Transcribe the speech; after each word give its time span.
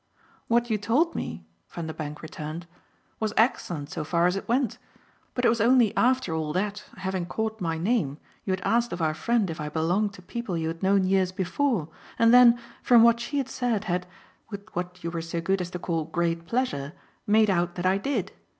"What 0.47 0.71
you 0.71 0.79
told 0.79 1.13
me," 1.13 1.45
Vanderbank 1.69 2.23
returned, 2.23 2.65
"was 3.19 3.33
excellent 3.37 3.91
so 3.91 4.03
far 4.03 4.25
as 4.25 4.35
it 4.35 4.47
went; 4.47 4.79
but 5.35 5.45
it 5.45 5.49
was 5.49 5.61
only 5.61 5.95
after 5.95 6.33
all 6.33 6.53
that, 6.53 6.83
having 6.97 7.27
caught 7.27 7.61
my 7.61 7.77
name, 7.77 8.17
you 8.43 8.51
had 8.51 8.61
asked 8.65 8.91
of 8.93 8.99
our 9.03 9.13
friend 9.13 9.47
if 9.51 9.61
I 9.61 9.69
belonged 9.69 10.13
to 10.13 10.23
people 10.23 10.57
you 10.57 10.69
had 10.69 10.81
known 10.81 11.03
years 11.03 11.31
before, 11.31 11.87
and 12.17 12.33
then, 12.33 12.57
from 12.81 13.03
what 13.03 13.19
she 13.19 13.37
had 13.37 13.47
said, 13.47 13.83
had 13.83 14.07
with 14.49 14.75
what 14.75 15.03
you 15.03 15.11
were 15.11 15.21
so 15.21 15.39
good 15.39 15.61
as 15.61 15.69
to 15.69 15.77
call 15.77 16.05
great 16.05 16.47
pleasure 16.47 16.93
made 17.27 17.51
out 17.51 17.75
that 17.75 17.85
I 17.85 17.99
did. 17.99 18.31